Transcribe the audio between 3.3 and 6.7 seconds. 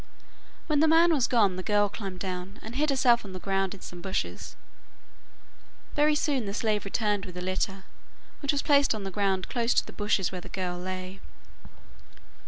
the ground in some bushes. Very soon the